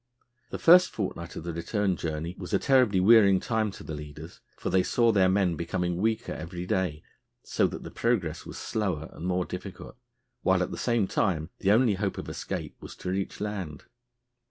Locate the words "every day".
6.33-7.03